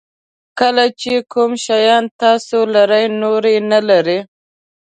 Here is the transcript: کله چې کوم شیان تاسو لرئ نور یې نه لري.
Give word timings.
کله 0.59 0.85
چې 0.99 1.13
کوم 1.31 1.51
شیان 1.65 2.03
تاسو 2.21 2.57
لرئ 2.73 3.05
نور 3.21 3.43
یې 3.53 3.59
نه 3.71 3.79
لري. 3.89 4.19